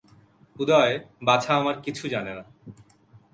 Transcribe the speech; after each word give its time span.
উদয়– 0.55 1.01
বাছা 1.23 1.51
আমার 1.57 1.75
কিছু 1.81 2.03
জানে 2.07 2.31
না। 2.35 2.43